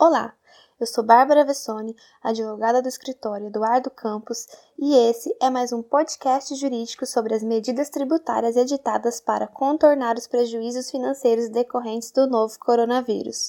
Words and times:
Olá, 0.00 0.32
eu 0.78 0.86
sou 0.86 1.02
Bárbara 1.02 1.44
Vessoni, 1.44 1.96
advogada 2.22 2.80
do 2.80 2.86
escritório 2.86 3.48
Eduardo 3.48 3.90
Campos, 3.90 4.46
e 4.78 4.94
esse 4.94 5.36
é 5.42 5.50
mais 5.50 5.72
um 5.72 5.82
podcast 5.82 6.54
jurídico 6.54 7.04
sobre 7.04 7.34
as 7.34 7.42
medidas 7.42 7.90
tributárias 7.90 8.54
editadas 8.54 9.20
para 9.20 9.48
contornar 9.48 10.14
os 10.14 10.28
prejuízos 10.28 10.88
financeiros 10.88 11.48
decorrentes 11.48 12.12
do 12.12 12.28
novo 12.28 12.56
coronavírus. 12.60 13.48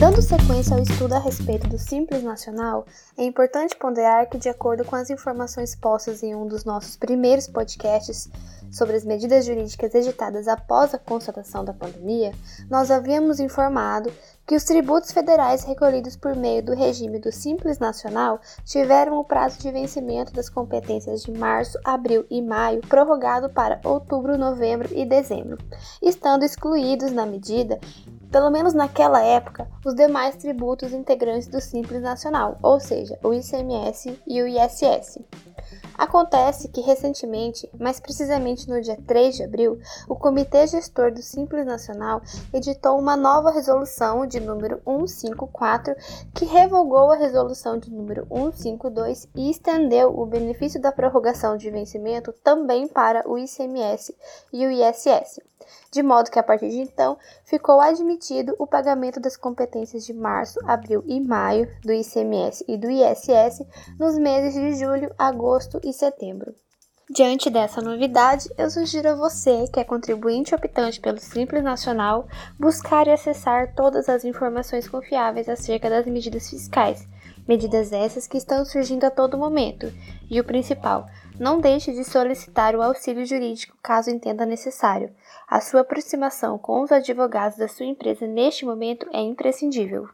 Dando 0.00 0.20
sequência 0.20 0.74
ao 0.74 0.82
estudo 0.82 1.14
a 1.14 1.20
respeito 1.20 1.68
do 1.68 1.78
Simples 1.78 2.24
Nacional, 2.24 2.84
é 3.16 3.22
importante 3.22 3.76
ponderar 3.76 4.28
que, 4.28 4.36
de 4.36 4.48
acordo 4.48 4.84
com 4.84 4.96
as 4.96 5.08
informações 5.08 5.76
postas 5.76 6.24
em 6.24 6.34
um 6.34 6.48
dos 6.48 6.64
nossos 6.64 6.96
primeiros 6.96 7.46
podcasts 7.46 8.28
sobre 8.72 8.96
as 8.96 9.04
medidas 9.04 9.44
jurídicas 9.44 9.94
editadas 9.94 10.48
após 10.48 10.94
a 10.94 10.98
constatação 10.98 11.64
da 11.64 11.72
pandemia, 11.72 12.32
nós 12.68 12.90
havíamos 12.90 13.38
informado 13.38 14.10
que 14.46 14.56
os 14.56 14.64
tributos 14.64 15.12
federais 15.12 15.62
recolhidos 15.62 16.16
por 16.16 16.34
meio 16.34 16.64
do 16.64 16.74
regime 16.74 17.20
do 17.20 17.30
Simples 17.30 17.78
Nacional 17.78 18.40
tiveram 18.64 19.18
o 19.18 19.24
prazo 19.24 19.60
de 19.60 19.70
vencimento 19.70 20.32
das 20.32 20.48
competências 20.48 21.22
de 21.22 21.30
março, 21.30 21.78
abril 21.84 22.26
e 22.28 22.42
maio 22.42 22.80
prorrogado 22.80 23.48
para 23.50 23.80
outubro, 23.84 24.36
novembro 24.36 24.88
e 24.92 25.04
dezembro, 25.04 25.58
estando 26.02 26.42
excluídos 26.42 27.12
na 27.12 27.26
medida 27.26 27.78
pelo 28.32 28.50
menos 28.50 28.72
naquela 28.72 29.22
época, 29.22 29.68
os 29.84 29.94
demais 29.94 30.36
tributos 30.36 30.90
integrantes 30.94 31.46
do 31.48 31.60
Simples 31.60 32.00
Nacional, 32.00 32.58
ou 32.62 32.80
seja, 32.80 33.18
o 33.22 33.34
ICMS 33.34 34.18
e 34.26 34.42
o 34.42 34.48
ISS. 34.48 35.18
Acontece 35.96 36.68
que 36.68 36.80
recentemente, 36.80 37.68
mais 37.78 38.00
precisamente 38.00 38.68
no 38.68 38.80
dia 38.80 38.98
3 39.06 39.36
de 39.36 39.42
abril, 39.44 39.78
o 40.08 40.16
Comitê 40.16 40.66
Gestor 40.66 41.12
do 41.12 41.22
Simples 41.22 41.66
Nacional 41.66 42.22
editou 42.52 42.98
uma 42.98 43.16
nova 43.16 43.50
resolução 43.50 44.26
de 44.26 44.40
número 44.40 44.80
154 44.84 45.94
que 46.34 46.44
revogou 46.44 47.10
a 47.10 47.16
resolução 47.16 47.78
de 47.78 47.90
número 47.90 48.26
152 48.28 49.28
e 49.34 49.50
estendeu 49.50 50.18
o 50.18 50.26
benefício 50.26 50.80
da 50.80 50.92
prorrogação 50.92 51.56
de 51.56 51.70
vencimento 51.70 52.32
também 52.32 52.88
para 52.88 53.28
o 53.28 53.38
ICMS 53.38 54.14
e 54.52 54.66
o 54.66 54.70
ISS, 54.70 55.40
de 55.90 56.02
modo 56.02 56.30
que 56.30 56.38
a 56.38 56.42
partir 56.42 56.70
de 56.70 56.80
então 56.80 57.18
ficou 57.44 57.80
admitido 57.80 58.54
o 58.58 58.66
pagamento 58.66 59.20
das 59.20 59.36
competências 59.36 60.04
de 60.04 60.12
março, 60.12 60.58
abril 60.64 61.02
e 61.06 61.20
maio 61.20 61.68
do 61.82 61.92
ICMS 61.92 62.64
e 62.66 62.76
do 62.76 62.90
ISS 62.90 63.64
nos 63.98 64.18
meses 64.18 64.54
de 64.54 64.74
julho, 64.74 65.14
agosto 65.18 65.80
e 65.82 65.91
setembro. 65.92 66.54
Diante 67.10 67.50
dessa 67.50 67.82
novidade, 67.82 68.48
eu 68.56 68.70
sugiro 68.70 69.10
a 69.10 69.14
você, 69.14 69.66
que 69.70 69.78
é 69.78 69.84
contribuinte 69.84 70.54
optante 70.54 70.98
pelo 71.00 71.18
Simples 71.18 71.62
Nacional, 71.62 72.26
buscar 72.58 73.06
e 73.06 73.10
acessar 73.10 73.74
todas 73.74 74.08
as 74.08 74.24
informações 74.24 74.88
confiáveis 74.88 75.48
acerca 75.48 75.90
das 75.90 76.06
medidas 76.06 76.48
fiscais, 76.48 77.06
medidas 77.46 77.92
essas 77.92 78.26
que 78.26 78.38
estão 78.38 78.64
surgindo 78.64 79.04
a 79.04 79.10
todo 79.10 79.36
momento, 79.36 79.92
e 80.30 80.40
o 80.40 80.44
principal, 80.44 81.06
não 81.38 81.60
deixe 81.60 81.92
de 81.92 82.04
solicitar 82.04 82.74
o 82.74 82.80
auxílio 82.82 83.26
jurídico 83.26 83.76
caso 83.82 84.10
entenda 84.10 84.46
necessário. 84.46 85.10
A 85.48 85.60
sua 85.60 85.80
aproximação 85.80 86.56
com 86.56 86.82
os 86.82 86.92
advogados 86.92 87.58
da 87.58 87.68
sua 87.68 87.84
empresa 87.84 88.26
neste 88.26 88.64
momento 88.64 89.06
é 89.12 89.20
imprescindível. 89.20 90.08